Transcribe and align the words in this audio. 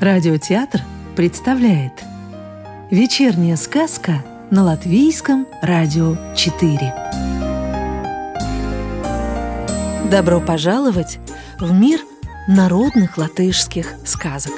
Радиотеатр 0.00 0.80
представляет 1.14 1.92
Вечерняя 2.90 3.54
сказка 3.56 4.24
на 4.50 4.64
Латвийском 4.64 5.46
радио 5.62 6.16
4 6.34 6.94
Добро 10.10 10.40
пожаловать 10.40 11.20
в 11.60 11.72
мир 11.72 12.00
народных 12.48 13.16
латышских 13.16 13.94
сказок. 14.04 14.54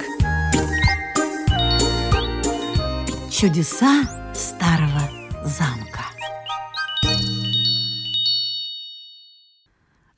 Чудеса 3.31 4.05
старого 4.33 5.03
замка 5.45 6.12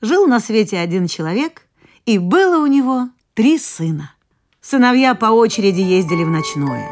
Жил 0.05 0.27
на 0.27 0.39
свете 0.39 0.77
один 0.77 1.07
человек, 1.07 1.63
и 2.05 2.19
было 2.19 2.61
у 2.61 2.67
него 2.67 3.09
три 3.33 3.57
сына. 3.57 4.13
Сыновья 4.61 5.15
по 5.15 5.25
очереди 5.25 5.81
ездили 5.81 6.23
в 6.23 6.29
ночное. 6.29 6.91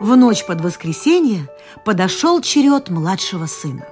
В 0.00 0.16
ночь 0.16 0.44
под 0.44 0.60
воскресенье 0.60 1.48
подошел 1.84 2.40
черед 2.40 2.90
младшего 2.90 3.46
сына. 3.46 3.86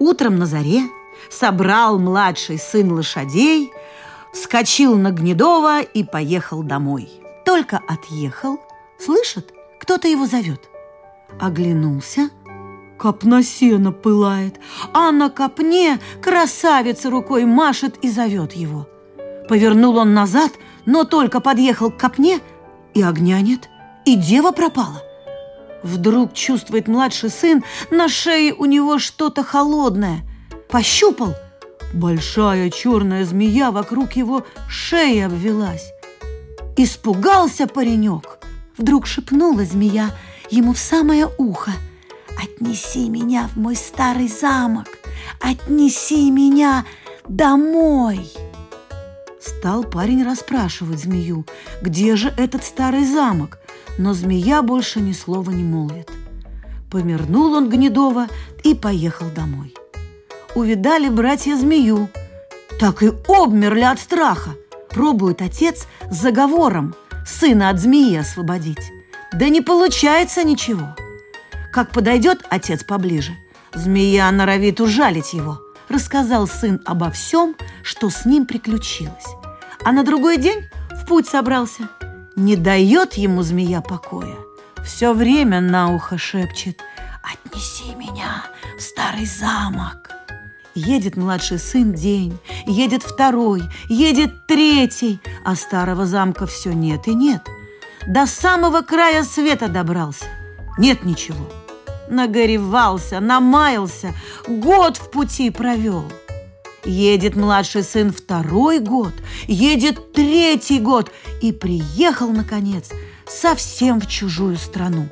Утром 0.00 0.40
на 0.40 0.46
заре 0.46 0.82
собрал 1.30 2.00
младший 2.00 2.58
сын 2.58 2.90
лошадей, 2.90 3.70
вскочил 4.32 4.96
на 4.96 5.12
Гнедова 5.12 5.80
и 5.80 6.02
поехал 6.02 6.64
домой. 6.64 7.08
Только 7.44 7.80
отъехал, 7.86 8.58
слышит, 8.98 9.54
кто-то 9.78 10.08
его 10.08 10.26
зовет. 10.26 10.68
Оглянулся, 11.38 12.30
копна 12.98 13.42
сена 13.42 13.92
пылает, 13.92 14.60
а 14.92 15.10
на 15.12 15.30
копне 15.30 15.98
красавица 16.20 17.10
рукой 17.10 17.44
машет 17.44 17.96
и 18.02 18.10
зовет 18.10 18.52
его. 18.52 18.88
Повернул 19.48 19.96
он 19.96 20.14
назад– 20.14 20.52
но 20.88 21.04
только 21.04 21.40
подъехал 21.40 21.90
к 21.90 21.98
копне, 21.98 22.40
и 22.94 23.02
огня 23.02 23.42
нет, 23.42 23.68
и 24.06 24.16
дева 24.16 24.52
пропала. 24.52 25.02
Вдруг 25.82 26.32
чувствует 26.32 26.88
младший 26.88 27.28
сын, 27.28 27.62
на 27.90 28.08
шее 28.08 28.54
у 28.54 28.64
него 28.64 28.98
что-то 28.98 29.44
холодное. 29.44 30.20
Пощупал. 30.70 31.34
Большая 31.92 32.70
черная 32.70 33.26
змея 33.26 33.70
вокруг 33.70 34.12
его 34.12 34.46
шеи 34.66 35.20
обвелась. 35.20 35.92
Испугался 36.78 37.66
паренек. 37.66 38.38
Вдруг 38.78 39.06
шепнула 39.06 39.66
змея 39.66 40.10
ему 40.48 40.72
в 40.72 40.78
самое 40.78 41.28
ухо. 41.36 41.72
«Отнеси 42.40 43.08
меня 43.08 43.48
в 43.48 43.56
мой 43.58 43.74
старый 43.74 44.28
замок! 44.28 44.86
Отнеси 45.40 46.30
меня 46.30 46.84
домой!» 47.28 48.30
Стал 49.40 49.82
парень 49.82 50.24
расспрашивать 50.24 51.00
змею, 51.00 51.44
где 51.82 52.14
же 52.14 52.32
этот 52.36 52.62
старый 52.62 53.04
замок, 53.04 53.58
но 53.98 54.14
змея 54.14 54.62
больше 54.62 55.00
ни 55.00 55.12
слова 55.12 55.50
не 55.50 55.64
молвит. 55.64 56.10
Помернул 56.90 57.54
он 57.54 57.68
Гнедова 57.68 58.28
и 58.62 58.74
поехал 58.74 59.26
домой. 59.34 59.74
Увидали 60.54 61.08
братья 61.08 61.56
змею, 61.56 62.08
так 62.78 63.02
и 63.02 63.12
обмерли 63.26 63.82
от 63.82 63.98
страха. 63.98 64.50
Пробует 64.90 65.42
отец 65.42 65.86
с 66.10 66.16
заговором 66.16 66.94
сына 67.26 67.68
от 67.68 67.80
змеи 67.80 68.16
освободить. 68.16 68.92
Да 69.32 69.48
не 69.48 69.60
получается 69.60 70.44
ничего. 70.44 70.94
Как 71.72 71.90
подойдет 71.90 72.44
отец 72.50 72.84
поближе, 72.84 73.32
змея 73.74 74.30
норовит 74.30 74.80
ужалить 74.80 75.32
его– 75.32 75.60
рассказал 75.88 76.46
сын 76.46 76.80
обо 76.84 77.10
всем, 77.10 77.56
что 77.82 78.10
с 78.10 78.24
ним 78.24 78.46
приключилось. 78.46 79.26
А 79.84 79.92
на 79.92 80.04
другой 80.04 80.36
день 80.36 80.68
в 80.90 81.06
путь 81.06 81.26
собрался. 81.26 81.88
Не 82.36 82.56
дает 82.56 83.14
ему 83.14 83.42
змея 83.42 83.80
покоя. 83.80 84.36
Все 84.84 85.12
время 85.12 85.60
на 85.60 85.94
ухо 85.94 86.18
шепчет 86.18 86.80
«Отнеси 87.22 87.94
меня 87.96 88.44
в 88.78 88.82
старый 88.82 89.26
замок». 89.26 90.10
Едет 90.74 91.16
младший 91.16 91.58
сын 91.58 91.92
день, 91.92 92.38
едет 92.64 93.02
второй, 93.02 93.62
едет 93.88 94.46
третий, 94.46 95.20
а 95.44 95.56
старого 95.56 96.06
замка 96.06 96.46
все 96.46 96.72
нет 96.72 97.08
и 97.08 97.14
нет. 97.14 97.42
До 98.06 98.26
самого 98.26 98.82
края 98.82 99.24
света 99.24 99.66
добрался. 99.66 100.26
Нет 100.78 101.04
ничего 101.04 101.46
нагоревался, 102.10 103.20
намаялся, 103.20 104.14
год 104.46 104.96
в 104.96 105.10
пути 105.10 105.50
провел. 105.50 106.04
Едет 106.84 107.36
младший 107.36 107.82
сын 107.82 108.12
второй 108.12 108.78
год, 108.78 109.12
едет 109.46 110.12
третий 110.12 110.78
год 110.78 111.10
и 111.42 111.52
приехал, 111.52 112.30
наконец, 112.30 112.90
совсем 113.26 114.00
в 114.00 114.06
чужую 114.06 114.56
страну. 114.56 115.08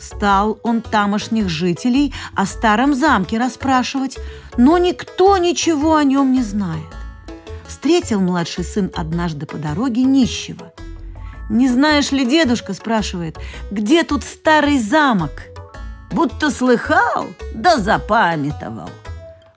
Стал 0.00 0.58
он 0.62 0.82
тамошних 0.82 1.48
жителей 1.48 2.14
о 2.34 2.46
старом 2.46 2.94
замке 2.94 3.38
расспрашивать, 3.38 4.18
но 4.56 4.78
никто 4.78 5.36
ничего 5.36 5.96
о 5.96 6.04
нем 6.04 6.32
не 6.32 6.42
знает. 6.42 6.84
Встретил 7.66 8.20
младший 8.20 8.64
сын 8.64 8.90
однажды 8.94 9.46
по 9.46 9.56
дороге 9.56 10.04
нищего. 10.04 10.72
«Не 11.48 11.68
знаешь 11.68 12.12
ли, 12.12 12.24
дедушка?»– 12.24 12.72
спрашивает, 12.74 13.38
«где 13.70 14.02
тут 14.02 14.24
старый 14.24 14.78
замок?» 14.78 15.30
будто 16.10 16.50
слыхал, 16.50 17.26
да 17.54 17.76
запамятовал. 17.78 18.90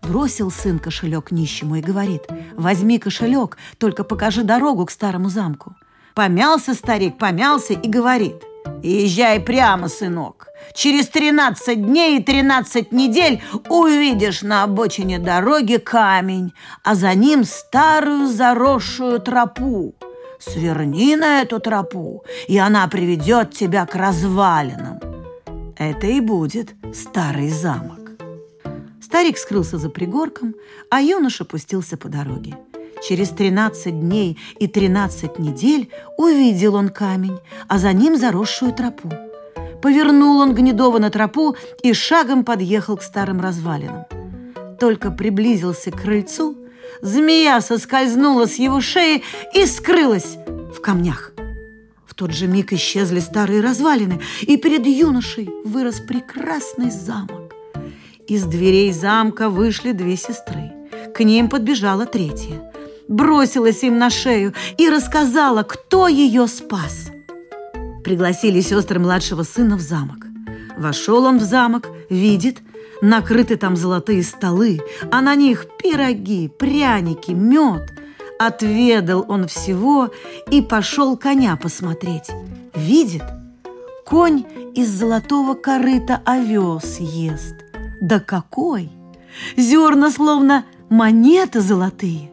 Бросил 0.01 0.51
сын 0.51 0.79
кошелек 0.79 1.31
нищему 1.31 1.75
и 1.75 1.81
говорит, 1.81 2.23
возьми 2.55 2.99
кошелек, 2.99 3.57
только 3.77 4.03
покажи 4.03 4.43
дорогу 4.43 4.85
к 4.85 4.91
старому 4.91 5.29
замку. 5.29 5.75
Помялся 6.15 6.73
старик, 6.73 7.17
помялся 7.17 7.73
и 7.73 7.87
говорит, 7.87 8.43
езжай 8.83 9.39
прямо, 9.39 9.87
сынок. 9.87 10.47
Через 10.73 11.07
13 11.07 11.81
дней 11.85 12.19
и 12.19 12.23
13 12.23 12.91
недель 12.91 13.41
увидишь 13.69 14.41
на 14.41 14.63
обочине 14.63 15.19
дороги 15.19 15.77
камень, 15.77 16.53
а 16.83 16.95
за 16.95 17.13
ним 17.13 17.45
старую 17.45 18.27
заросшую 18.27 19.21
тропу. 19.21 19.95
Сверни 20.39 21.17
на 21.17 21.41
эту 21.41 21.59
тропу, 21.59 22.23
и 22.47 22.57
она 22.57 22.87
приведет 22.87 23.51
тебя 23.51 23.85
к 23.85 23.93
развалинам. 23.93 24.99
Это 25.77 26.07
и 26.07 26.21
будет 26.21 26.75
старый 26.93 27.49
замок. 27.49 27.99
Старик 29.01 29.37
скрылся 29.37 29.77
за 29.77 29.89
пригорком, 29.89 30.55
а 30.89 31.01
юноша 31.01 31.43
пустился 31.43 31.97
по 31.97 32.07
дороге. 32.07 32.57
Через 33.05 33.29
13 33.29 33.99
дней 33.99 34.37
и 34.59 34.67
13 34.67 35.39
недель 35.39 35.89
увидел 36.17 36.75
он 36.75 36.89
камень, 36.89 37.39
а 37.67 37.77
за 37.77 37.91
ним 37.91 38.17
заросшую 38.17 38.73
тропу. 38.73 39.09
Повернул 39.81 40.39
он 40.39 40.53
Гнедова 40.53 40.99
на 40.99 41.09
тропу 41.09 41.55
и 41.83 41.93
шагом 41.93 42.45
подъехал 42.45 42.97
к 42.97 43.03
старым 43.03 43.41
развалинам. 43.41 44.05
Только 44.79 45.11
приблизился 45.11 45.91
к 45.91 46.01
крыльцу, 46.01 46.55
змея 47.01 47.61
соскользнула 47.61 48.45
с 48.45 48.55
его 48.55 48.81
шеи 48.81 49.23
и 49.53 49.65
скрылась 49.65 50.37
в 50.75 50.81
камнях 50.81 51.33
тот 52.19 52.33
же 52.33 52.47
миг 52.47 52.73
исчезли 52.73 53.21
старые 53.21 53.61
развалины, 53.61 54.19
и 54.41 54.57
перед 54.57 54.85
юношей 54.85 55.49
вырос 55.63 56.01
прекрасный 56.01 56.91
замок. 56.91 57.53
Из 58.27 58.43
дверей 58.43 58.91
замка 58.91 59.49
вышли 59.49 59.93
две 59.93 60.17
сестры. 60.17 60.73
К 61.15 61.23
ним 61.23 61.47
подбежала 61.47 62.05
третья. 62.05 62.73
Бросилась 63.07 63.83
им 63.83 63.97
на 63.97 64.09
шею 64.09 64.53
и 64.77 64.89
рассказала, 64.89 65.63
кто 65.63 66.09
ее 66.09 66.47
спас. 66.47 67.09
Пригласили 68.03 68.59
сестры 68.59 68.99
младшего 68.99 69.43
сына 69.43 69.77
в 69.77 69.81
замок. 69.81 70.25
Вошел 70.77 71.23
он 71.23 71.37
в 71.37 71.43
замок, 71.43 71.87
видит, 72.09 72.57
накрыты 73.01 73.57
там 73.57 73.75
золотые 73.75 74.23
столы, 74.23 74.79
а 75.11 75.21
на 75.21 75.35
них 75.35 75.65
пироги, 75.81 76.47
пряники, 76.47 77.31
мед– 77.31 77.93
Отведал 78.39 79.25
он 79.27 79.49
всего 79.49 80.11
и 80.49 80.61
пошел 80.61 81.17
коня 81.17 81.57
посмотреть. 81.57 82.29
Видит, 82.73 83.23
конь 84.05 84.45
из 84.75 84.87
золотого 84.87 85.55
корыта 85.55 86.21
овес 86.23 86.99
ест. 86.99 87.55
Да 87.99 88.21
какой! 88.21 88.89
Зерна 89.57 90.09
словно 90.09 90.63
монеты 90.87 91.59
золотые. 91.59 92.31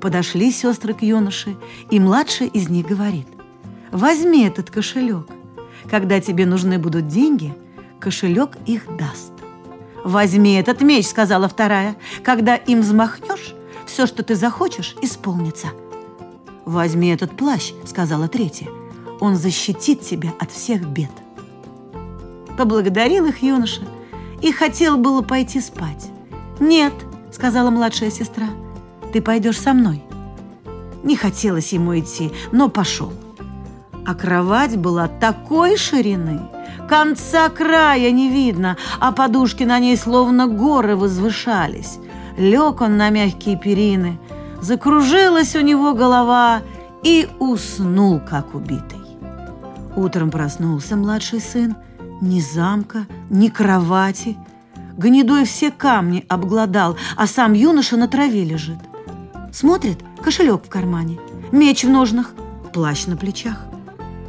Подошли 0.00 0.50
сестры 0.50 0.92
к 0.92 1.02
юноше, 1.02 1.56
и 1.88 2.00
младшая 2.00 2.48
из 2.48 2.68
них 2.68 2.88
говорит, 2.88 3.28
возьми 3.92 4.44
этот 4.44 4.72
кошелек. 4.72 5.28
Когда 5.88 6.20
тебе 6.20 6.46
нужны 6.46 6.80
будут 6.80 7.06
деньги, 7.06 7.54
кошелек 8.00 8.56
их 8.66 8.88
даст. 8.98 9.33
«Возьми 10.04 10.52
этот 10.52 10.82
меч»,— 10.82 11.06
сказала 11.08 11.48
вторая. 11.48 11.96
«Когда 12.22 12.56
им 12.56 12.82
взмахнешь, 12.82 13.54
все, 13.86 14.06
что 14.06 14.22
ты 14.22 14.34
захочешь, 14.34 14.96
исполнится». 15.00 15.68
«Возьми 16.66 17.08
этот 17.08 17.36
плащ»,— 17.36 17.72
сказала 17.86 18.28
третья. 18.28 18.68
«Он 19.20 19.34
защитит 19.34 20.02
тебя 20.02 20.34
от 20.38 20.52
всех 20.52 20.86
бед». 20.86 21.10
Поблагодарил 22.58 23.24
их 23.24 23.42
юноша 23.42 23.82
и 24.42 24.52
хотел 24.52 24.98
было 24.98 25.22
пойти 25.22 25.60
спать. 25.60 26.10
«Нет»,— 26.60 26.92
сказала 27.32 27.70
младшая 27.70 28.10
сестра,— 28.10 28.48
«ты 29.12 29.22
пойдешь 29.22 29.58
со 29.58 29.72
мной». 29.72 30.04
Не 31.02 31.16
хотелось 31.16 31.72
ему 31.72 31.98
идти, 31.98 32.30
но 32.52 32.68
пошел. 32.68 33.12
А 34.06 34.14
кровать 34.14 34.76
была 34.76 35.08
такой 35.08 35.76
ширины, 35.76 36.40
конца 36.88 37.48
края 37.48 38.10
не 38.10 38.28
видно, 38.28 38.76
а 39.00 39.12
подушки 39.12 39.64
на 39.64 39.78
ней 39.78 39.96
словно 39.96 40.46
горы 40.46 40.96
возвышались. 40.96 41.98
Лег 42.36 42.80
он 42.80 42.96
на 42.96 43.10
мягкие 43.10 43.56
перины, 43.56 44.18
закружилась 44.60 45.54
у 45.56 45.60
него 45.60 45.94
голова 45.94 46.62
и 47.02 47.28
уснул, 47.38 48.20
как 48.20 48.54
убитый. 48.54 49.00
Утром 49.96 50.30
проснулся 50.30 50.96
младший 50.96 51.40
сын, 51.40 51.76
ни 52.20 52.40
замка, 52.40 53.06
ни 53.30 53.48
кровати. 53.48 54.36
Гнедой 54.96 55.44
все 55.44 55.70
камни 55.70 56.24
обглодал, 56.28 56.96
а 57.16 57.26
сам 57.26 57.52
юноша 57.52 57.96
на 57.96 58.08
траве 58.08 58.44
лежит. 58.44 58.78
Смотрит, 59.52 59.98
кошелек 60.22 60.64
в 60.64 60.68
кармане, 60.68 61.18
меч 61.52 61.84
в 61.84 61.88
ножнах, 61.88 62.32
плащ 62.72 63.06
на 63.06 63.16
плечах. 63.16 63.66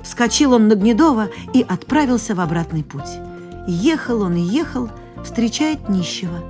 Вскочил 0.06 0.54
он 0.54 0.68
на 0.68 0.76
Гнедова 0.76 1.30
и 1.54 1.66
отправился 1.68 2.36
в 2.36 2.40
обратный 2.40 2.84
путь. 2.84 3.20
Ехал 3.68 4.22
он 4.22 4.36
и 4.36 4.40
ехал, 4.42 4.90
встречает 5.24 5.90
нищего. 5.90 6.44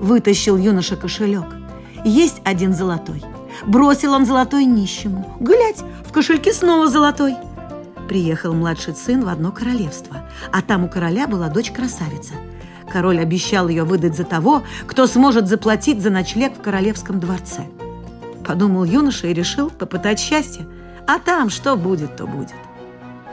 Вытащил 0.00 0.56
юноша 0.56 0.96
кошелек. 0.96 1.44
Есть 2.04 2.40
один 2.44 2.72
золотой. 2.72 3.22
Бросил 3.66 4.14
он 4.14 4.24
золотой 4.24 4.64
нищему. 4.64 5.36
Глядь, 5.38 5.84
в 6.08 6.12
кошельке 6.12 6.54
снова 6.54 6.88
золотой. 6.88 7.36
Приехал 8.08 8.54
младший 8.54 8.96
сын 8.96 9.22
в 9.22 9.28
одно 9.28 9.52
королевство, 9.52 10.22
а 10.50 10.62
там 10.62 10.84
у 10.84 10.88
короля 10.88 11.28
была 11.28 11.48
дочь-красавица. 11.48 12.32
Король 12.90 13.20
обещал 13.20 13.68
ее 13.68 13.84
выдать 13.84 14.16
за 14.16 14.24
того, 14.24 14.62
кто 14.86 15.06
сможет 15.06 15.46
заплатить 15.46 16.02
за 16.02 16.08
ночлег 16.08 16.56
в 16.56 16.62
королевском 16.62 17.20
дворце. 17.20 17.66
Подумал 18.46 18.84
юноша 18.84 19.26
и 19.26 19.34
решил 19.34 19.70
попытать 19.70 20.18
счастье. 20.18 20.66
А 21.06 21.18
там 21.18 21.50
что 21.50 21.76
будет, 21.76 22.16
то 22.16 22.26
будет. 22.26 22.54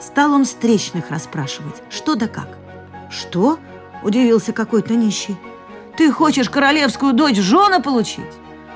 Стал 0.02 0.34
он 0.34 0.46
встречных 0.46 1.12
расспрашивать, 1.12 1.76
что 1.92 2.16
да 2.16 2.28
как. 2.28 2.58
«Что?»– 3.12 3.60
удивился 4.04 4.52
какой-то 4.52 4.96
нищий. 4.96 5.38
«Ты 5.96 6.12
хочешь 6.12 6.50
королевскую 6.50 7.14
дочь 7.14 7.38
в 7.38 7.44
жены 7.44 7.82
получить? 7.82 8.26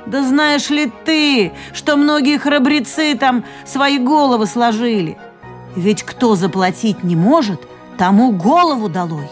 Да 0.05 0.23
знаешь 0.23 0.69
ли 0.69 0.91
ты, 1.03 1.53
что 1.73 1.95
многие 1.95 2.37
храбрецы 2.37 3.17
там 3.17 3.43
свои 3.65 3.97
головы 3.97 4.45
сложили? 4.45 5.17
Ведь 5.75 6.03
кто 6.03 6.35
заплатить 6.35 7.03
не 7.03 7.15
может, 7.15 7.61
тому 7.97 8.31
голову 8.31 8.87
долой!» 8.87 9.29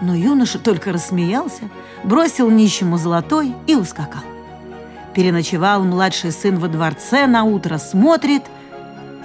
Но 0.00 0.14
юноша 0.14 0.58
только 0.58 0.90
рассмеялся, 0.90 1.68
бросил 2.02 2.48
нищему 2.48 2.96
золотой 2.96 3.52
и 3.66 3.74
ускакал. 3.74 4.22
Переночевал 5.12 5.84
младший 5.84 6.32
сын 6.32 6.58
во 6.58 6.68
дворце, 6.68 7.26
на 7.26 7.44
утро 7.44 7.76
смотрит– 7.76 8.44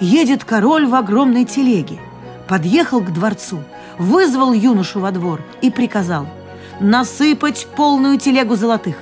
Едет 0.00 0.44
король 0.44 0.86
в 0.86 0.94
огромной 0.94 1.44
телеге. 1.44 2.00
Подъехал 2.48 3.00
к 3.00 3.12
дворцу, 3.12 3.62
вызвал 3.98 4.52
юношу 4.52 5.00
во 5.00 5.12
двор 5.12 5.42
и 5.60 5.70
приказал 5.70 6.26
насыпать 6.80 7.66
полную 7.76 8.18
телегу 8.18 8.56
золотых. 8.56 8.96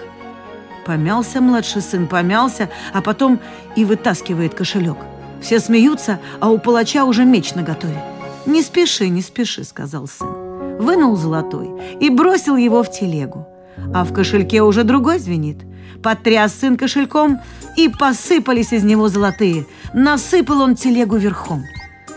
Помялся 0.84 1.40
младший 1.40 1.82
сын, 1.82 2.08
помялся, 2.08 2.68
а 2.92 3.00
потом 3.00 3.38
и 3.76 3.84
вытаскивает 3.84 4.54
кошелек. 4.54 4.96
Все 5.40 5.60
смеются, 5.60 6.18
а 6.40 6.50
у 6.50 6.58
палача 6.58 7.04
уже 7.04 7.24
меч 7.24 7.54
наготове. 7.54 8.02
«Не 8.46 8.62
спеши, 8.62 9.08
не 9.08 9.22
спеши»,— 9.22 9.62
сказал 9.64 10.08
сын. 10.08 10.78
Вынул 10.78 11.16
золотой 11.16 11.70
и 12.00 12.10
бросил 12.10 12.56
его 12.56 12.82
в 12.82 12.90
телегу. 12.90 13.46
А 13.94 14.04
в 14.04 14.12
кошельке 14.12 14.62
уже 14.62 14.84
другой 14.84 15.18
звенит. 15.18 15.58
Потряс 16.02 16.54
сын 16.54 16.76
кошельком, 16.76 17.40
и 17.76 17.88
посыпались 17.88 18.72
из 18.72 18.82
него 18.82 19.08
золотые. 19.08 19.66
Насыпал 19.92 20.62
он 20.62 20.74
телегу 20.74 21.16
верхом. 21.16 21.64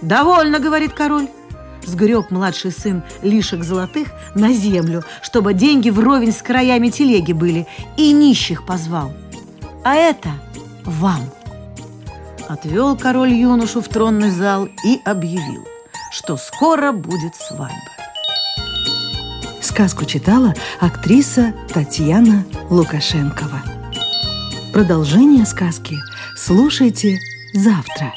«Довольно»,— 0.01 0.59
говорит 0.59 0.93
король. 0.93 1.27
Сгреб 1.85 2.31
младший 2.31 2.71
сын 2.71 3.03
лишек 3.21 3.63
золотых 3.63 4.07
на 4.35 4.53
землю, 4.53 5.03
чтобы 5.21 5.53
деньги 5.53 5.89
вровень 5.89 6.31
с 6.31 6.41
краями 6.41 6.89
телеги 6.89 7.33
были, 7.33 7.67
и 7.97 8.11
нищих 8.11 8.65
позвал. 8.65 9.13
«А 9.83 9.95
это 9.95 10.29
вам!» 10.85 11.21
Отвел 12.49 12.97
король 12.97 13.33
юношу 13.33 13.81
в 13.81 13.87
тронный 13.87 14.31
зал 14.31 14.67
и 14.85 14.99
объявил, 15.05 15.65
что 16.11 16.37
скоро 16.37 16.91
будет 16.91 17.35
свадьба. 17.35 18.00
Сказку 19.71 20.03
читала 20.03 20.53
актриса 20.81 21.53
Татьяна 21.73 22.43
Лукашенкова. 22.69 23.63
Продолжение 24.73 25.45
сказки 25.45 25.97
слушайте 26.35 27.17
завтра. 27.53 28.11